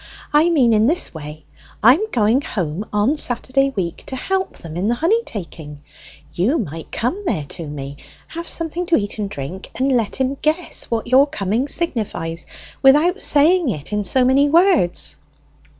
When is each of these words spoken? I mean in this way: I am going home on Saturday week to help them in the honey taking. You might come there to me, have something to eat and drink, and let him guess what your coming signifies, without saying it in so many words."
I 0.33 0.49
mean 0.49 0.73
in 0.73 0.87
this 0.87 1.13
way: 1.13 1.45
I 1.83 1.93
am 1.93 2.05
going 2.11 2.41
home 2.41 2.85
on 2.91 3.17
Saturday 3.17 3.69
week 3.75 4.03
to 4.07 4.15
help 4.15 4.57
them 4.57 4.75
in 4.75 4.87
the 4.87 4.95
honey 4.95 5.21
taking. 5.25 5.83
You 6.33 6.57
might 6.57 6.91
come 6.91 7.21
there 7.23 7.45
to 7.49 7.67
me, 7.67 7.97
have 8.29 8.47
something 8.47 8.87
to 8.87 8.95
eat 8.97 9.19
and 9.19 9.29
drink, 9.29 9.69
and 9.75 9.91
let 9.91 10.15
him 10.15 10.37
guess 10.41 10.85
what 10.89 11.05
your 11.05 11.27
coming 11.27 11.67
signifies, 11.67 12.47
without 12.81 13.21
saying 13.21 13.69
it 13.69 13.93
in 13.93 14.03
so 14.03 14.25
many 14.25 14.49
words." 14.49 15.17